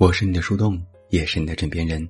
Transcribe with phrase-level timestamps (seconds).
[0.00, 2.08] 我是你的树洞，也是你的枕边人。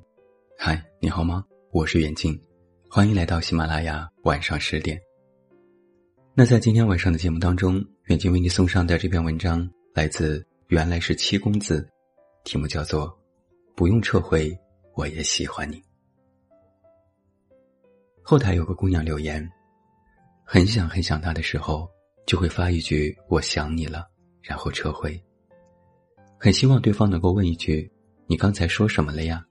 [0.56, 1.44] 嗨，你好吗？
[1.72, 2.40] 我是远近，
[2.88, 4.96] 欢迎来到喜马拉雅晚上十点。
[6.32, 11.84] 那在今天晚上的节目当中，远近为你送上的这篇文章来自原来是七公子，
[12.44, 13.08] 题目叫做
[13.74, 14.56] 《不用撤回，
[14.94, 15.74] 我也喜欢你》。
[18.22, 19.44] 后台有个姑娘留言，
[20.44, 21.90] 很想很想他的时候，
[22.24, 24.06] 就会发一句“我想你了”，
[24.40, 25.20] 然后撤回。
[26.42, 27.88] 很希望对方能够问一句
[28.26, 29.44] ：“你刚才说什么了呀？”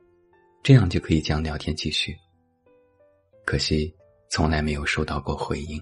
[0.63, 2.17] 这样就可以将聊天继续。
[3.45, 3.95] 可惜
[4.27, 5.79] 从来没有收到过回应。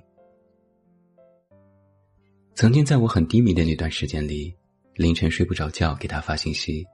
[2.55, 4.53] 曾经在我很低迷的那段时间里，
[4.95, 6.85] 凌晨睡不着觉给他发信息，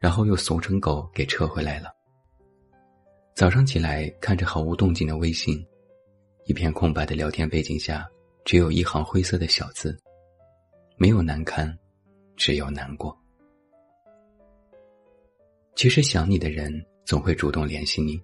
[0.00, 1.88] 然后又怂成狗给撤回来了。
[3.32, 5.64] 早上起来看着毫无动静的微信，
[6.46, 8.04] 一片空白的聊天背景下，
[8.44, 9.96] 只有一行灰色的小字，
[10.96, 11.78] 没有难堪，
[12.36, 13.16] 只有难过。
[15.74, 16.72] 其实想你的人
[17.04, 18.20] 总会主动联系你，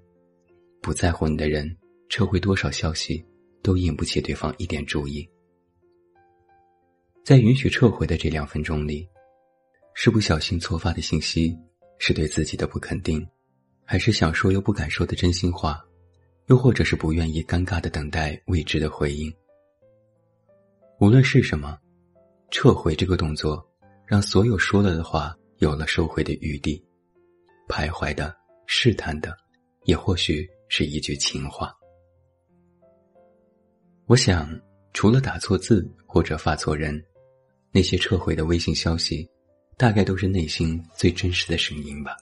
[0.80, 1.76] 不在乎你的人
[2.08, 3.24] 撤回多少消息
[3.62, 5.28] 都引不起对方一点注意。
[7.24, 9.08] 在允许撤回的这两分钟里，
[9.94, 11.56] 是不小心错发的信息，
[11.98, 13.26] 是对自己的不肯定，
[13.84, 15.82] 还是想说又不敢说的真心话，
[16.46, 19.32] 又或者是不愿意尴尬的等待未知的回应。
[21.00, 21.78] 无论是什么，
[22.50, 23.66] 撤回这个动作，
[24.06, 26.82] 让所有说了的话有了收回的余地。
[27.68, 28.34] 徘徊的、
[28.66, 29.36] 试探的，
[29.84, 31.72] 也或许是一句情话。
[34.06, 34.48] 我想，
[34.94, 37.00] 除了打错字或者发错人，
[37.70, 39.28] 那些撤回的微信消息，
[39.76, 42.16] 大概都是内心最真实的声音吧。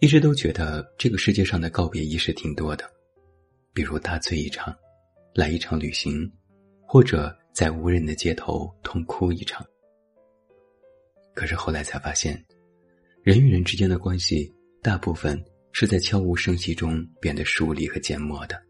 [0.00, 2.88] 一直都觉得这个世界上的告别仪式挺多的，
[3.72, 4.72] 比如大醉一场，
[5.34, 6.30] 来一场旅行，
[6.86, 9.66] 或者在无人的街头痛哭一场。
[11.34, 12.40] 可是后来才发现。
[13.24, 14.52] 人与人之间的关系，
[14.82, 15.42] 大部分
[15.72, 18.62] 是在悄无声息中变得疏离和缄默的。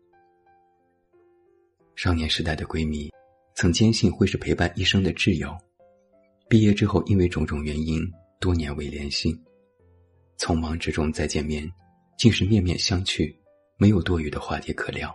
[1.97, 3.11] 少年时代的闺蜜，
[3.57, 5.53] 曾坚信会是陪伴一生的挚友，
[6.49, 8.01] 毕业之后因为种种原因，
[8.39, 9.37] 多年未联系，
[10.39, 11.69] 匆忙之中再见面，
[12.17, 13.35] 竟是面面相觑，
[13.77, 15.13] 没有多余的话题可聊。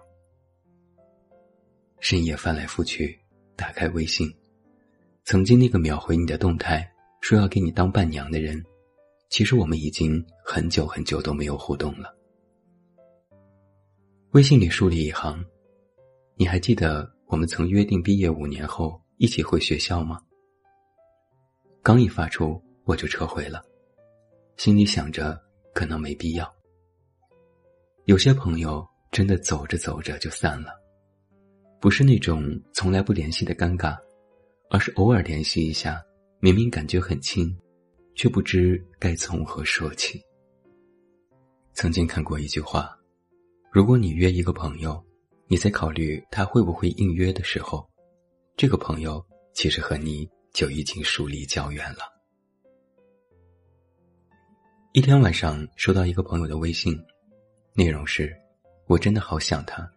[2.02, 3.18] 深夜翻来覆去，
[3.56, 4.30] 打开微信，
[5.24, 6.86] 曾经那个秒回你的动态，
[7.22, 8.62] 说要给你当伴娘的人。
[9.30, 12.14] 其实我们已经很久很久都没有互动了。
[14.32, 15.46] 微信里书里一行，
[16.36, 20.20] 你还记得我们曾约定毕业五年后一起回学校吗？
[21.84, 23.64] 刚一发出，我就撤回了，
[24.58, 25.40] 心里想着
[25.74, 26.52] 可能没必要。
[28.06, 30.72] 有些朋友真的走着走着就散了，
[31.80, 33.96] 不是那种从来不联系的尴尬，
[34.72, 36.04] 而是偶尔联系一下，
[36.40, 37.56] 明明感觉很亲。
[38.19, 40.22] 却不知该从何说起。
[41.72, 42.94] 曾经看过一句话：
[43.72, 45.02] 如果你约一个朋友，
[45.47, 47.90] 你在考虑他会不会应约的时候，
[48.57, 52.00] 这个朋友其实和你就已经疏离较远了。
[54.91, 57.01] 一天晚上收到一个朋友的微信，
[57.74, 58.36] 内容是：
[58.88, 59.90] 我真的好想他，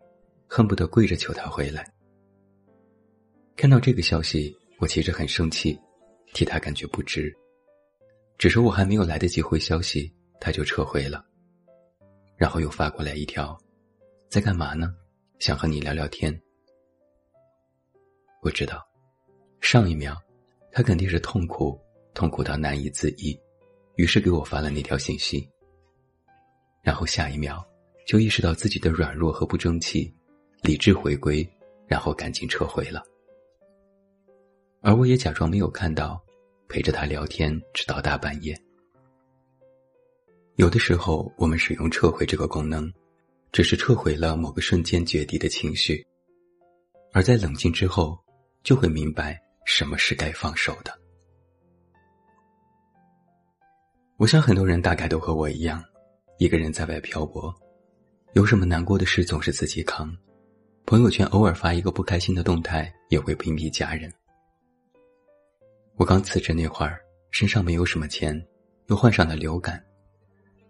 [0.47, 1.93] 恨不得跪着求他回来。
[3.57, 5.77] 看到这个消息，我其实很生气，
[6.33, 7.37] 替他感觉不值。
[8.39, 11.25] 只是我还没有来得及回消息，他就撤回了，
[12.37, 13.57] 然后又发过来一条
[14.29, 14.95] ：“在干嘛呢？
[15.39, 16.37] 想和你聊聊天。”
[18.43, 18.85] 我知道，
[19.61, 20.21] 上一秒
[20.73, 21.79] 他肯定是痛苦，
[22.15, 23.39] 痛苦到难以自抑，
[23.95, 25.49] 于是给我发了那条信息。
[26.83, 27.65] 然后下一秒
[28.07, 30.13] 就意识到自己的软弱和不争气，
[30.63, 31.49] 理智回归，
[31.87, 33.01] 然后赶紧撤回了。
[34.81, 36.21] 而我也假装没有看到。
[36.73, 38.59] 陪着他聊天，直到大半夜。
[40.57, 42.91] 有的时候，我们使用撤回这个功能，
[43.53, 46.03] 只是撤回了某个瞬间决堤的情绪，
[47.13, 48.19] 而在冷静之后，
[48.63, 50.99] 就会明白什么是该放手的。
[54.17, 55.85] 我想很多人大概都和我一样，
[56.39, 57.55] 一个人在外漂泊，
[58.33, 60.17] 有什么难过的事总是自己扛，
[60.87, 64.11] 朋友圈偶尔发一个不开心的动态，也会屏蔽家人。
[65.97, 67.01] 我刚辞职那会儿，
[67.31, 68.35] 身上没有什么钱，
[68.87, 69.83] 又患上了流感，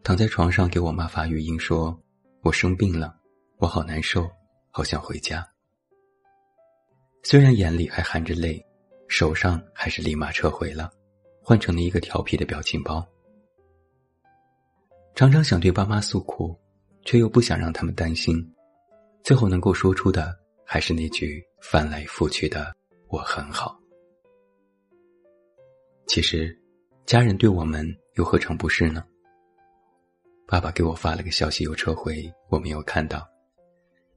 [0.02, 1.98] 躺在床上给我妈发语音说
[2.42, 3.16] ：“我生病了，
[3.58, 4.28] 我好难受，
[4.70, 5.46] 好想回家。”
[7.22, 8.60] 虽然眼里还含着泪，
[9.06, 10.90] 手上还是立马撤回了，
[11.40, 13.06] 换成了一个调皮的表情包。
[15.14, 16.58] 常常想对爸妈诉苦，
[17.04, 18.44] 却又不想让他们担心，
[19.22, 22.74] 最后能够说出的还是那句翻来覆去的
[23.08, 23.78] “我很好”。
[26.06, 26.56] 其实，
[27.06, 29.04] 家人对我们又何尝不是呢？
[30.46, 33.26] 爸爸给我发了个消息，又撤回，我没有看到。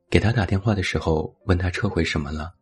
[0.09, 2.53] 给他打电话的时候，问他撤回什么了，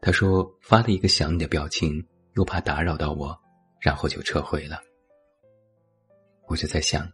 [0.00, 2.04] 他说发了一个想你的表情，
[2.34, 3.38] 又怕打扰到我，
[3.80, 4.80] 然后就撤回了。
[6.46, 7.10] 我就在想，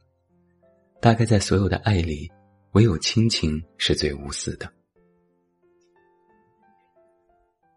[1.00, 2.31] 大概在所有的爱里，
[2.72, 4.72] 唯有亲情是最无私的。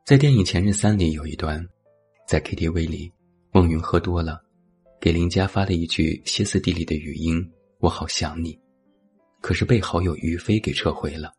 [0.06, 1.66] 在电影《前任三》里有一段，
[2.28, 3.12] 在 KTV 里，
[3.56, 4.44] 孟云喝多了，
[5.00, 7.40] 给林佳发了一句歇斯底里的语音。
[7.78, 8.60] 我好想你，
[9.42, 11.32] 可是被好友于飞给撤回了。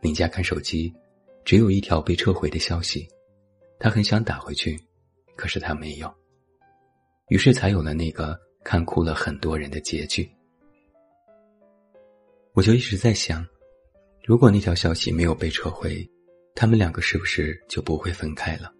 [0.00, 0.90] 林佳看手机，
[1.44, 3.06] 只有一条被撤回的消息，
[3.78, 4.80] 他很想打回去，
[5.36, 6.10] 可是他没有。
[7.28, 8.34] 于是才有了那个
[8.64, 10.26] 看哭了很多人的结局。
[12.54, 13.46] 我就一直在想，
[14.24, 16.10] 如果那条消息没有被撤回，
[16.54, 18.72] 他们两个是不是就不会分开了？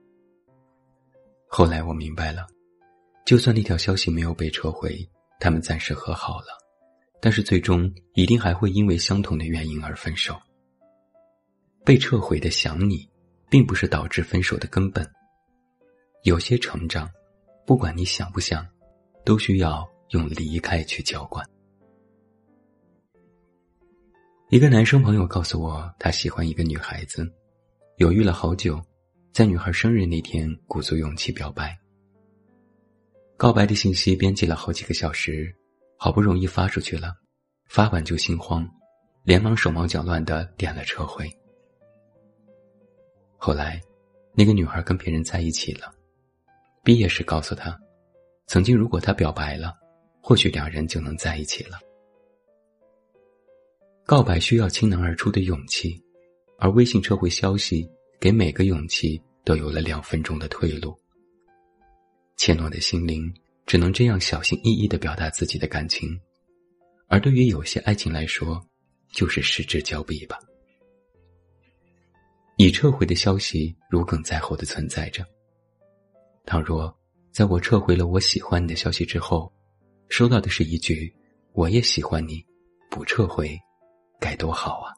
[1.53, 2.47] 后来我明白了，
[3.27, 4.97] 就算那条消息没有被撤回。
[5.41, 6.57] 他们暂时和好了，
[7.21, 10.39] 但是最终一定还会因为相同的原因而分手。
[11.85, 13.09] 被撤回的想你，
[13.49, 15.05] 并不是导致分手的根本。
[16.23, 17.11] 有些成长，
[17.67, 18.65] 不管你想不想，
[19.25, 21.45] 都需要用离开去浇灌。
[24.51, 27.29] 一个男生朋友告诉我，他喜欢一个女孩子，
[27.97, 28.81] 犹豫了好久，
[29.33, 31.79] 在女孩生日那天鼓足勇气表白。
[33.37, 35.55] 告白的信息编辑了好几个小时，
[35.97, 37.15] 好不容易发出去了，
[37.69, 38.69] 发完就心慌，
[39.23, 41.31] 连忙手忙脚乱的点了撤回。
[43.39, 43.81] 后来，
[44.35, 45.95] 那个女孩跟别人在一起了，
[46.83, 47.79] 毕业时告诉他，
[48.47, 49.75] 曾经如果他表白了，
[50.21, 51.79] 或许两人就能在一起了。
[54.05, 56.03] 告白需要倾囊而出的勇气，
[56.59, 57.89] 而微信撤回消息
[58.21, 60.95] 给每个勇气都有了两分钟的退路。
[62.37, 63.33] 怯懦的心灵
[63.65, 66.21] 只能这样小心翼翼的表达自己的感情，
[67.09, 68.63] 而对于有些爱情来说，
[69.11, 70.39] 就是失之交臂吧。
[72.57, 75.25] 已撤回的消息如鲠在喉的存在着。
[76.45, 76.95] 倘若
[77.33, 79.51] 在我撤回了我喜欢你的消息之后，
[80.11, 81.11] 收到的是一句
[81.55, 82.45] “我也喜欢你”，
[82.91, 83.59] 不撤回，
[84.19, 84.93] 该多好啊！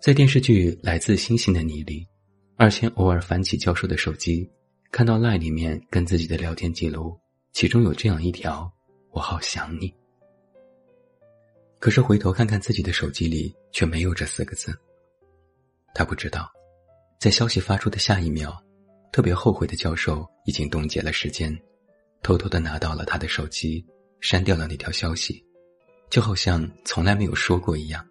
[0.00, 2.06] 在电视剧《来自星星的你》里。
[2.56, 4.50] 二千偶尔翻起教授的手机，
[4.90, 7.14] 看到 LINE 里面跟自己的聊天记录，
[7.52, 8.72] 其中有这样一条
[9.12, 9.92] ：“我好想你。”
[11.78, 14.74] 可是回头看看自己的手机里，却没有这四个字。
[15.94, 16.50] 他不知道，
[17.18, 18.58] 在消息发出的下一秒，
[19.12, 21.54] 特别后悔的教授已经冻结了时间，
[22.22, 23.84] 偷偷的拿到了他的手机，
[24.22, 25.44] 删掉了那条消息，
[26.08, 28.02] 就好像从来没有说过一样。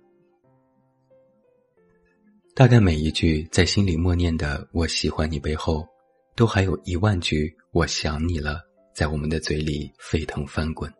[2.59, 5.87] 大概每一句在心里默念的“我喜欢你”背后，
[6.35, 8.61] 都还有一万句“我想你了”
[8.93, 10.93] 在我们的嘴里沸腾翻滚。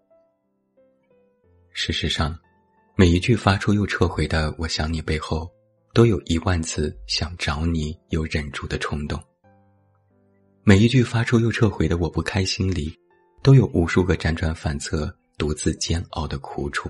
[1.74, 2.34] 事实上，
[2.96, 5.52] 每一句发出又撤回的“我想你”背后，
[5.94, 9.22] 都有一万次想找你又忍住的冲动。
[10.64, 12.98] 每一句发出又撤回的“我不开心”里，
[13.44, 16.90] 都有无数个辗转反侧、独自煎熬的苦楚。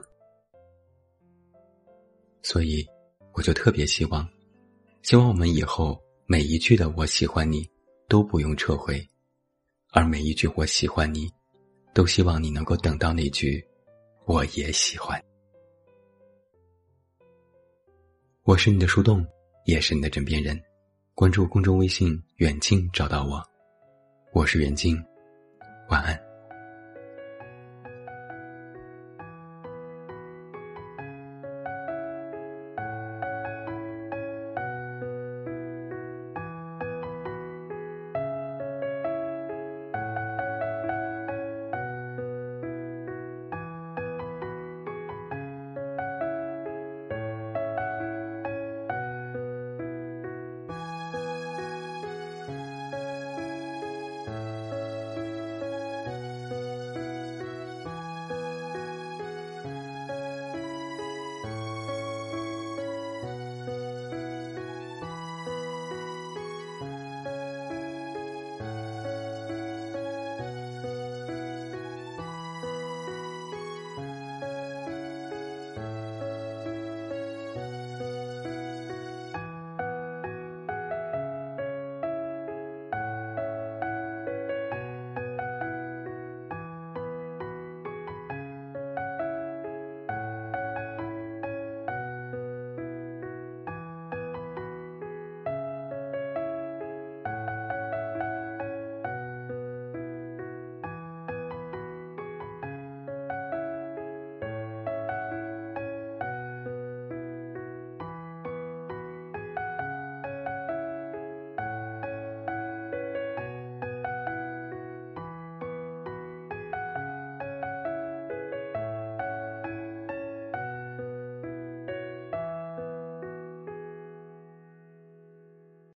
[2.43, 2.85] 所以，
[3.33, 4.29] 我就特别希望。
[5.09, 7.67] 希望我们以后每一句的“我喜欢你”
[8.07, 9.03] 都不用撤回，
[9.89, 11.27] 而每一句“我喜欢你”，
[11.95, 13.59] 都希望你能够等到那句
[14.27, 15.19] “我也喜欢”。
[18.45, 19.25] 我是你的树洞，
[19.65, 20.61] 也是你的枕边人。
[21.15, 23.43] 关注公众微信“远近”，找到我。
[24.31, 24.95] 我是远近，
[25.89, 26.28] 晚安。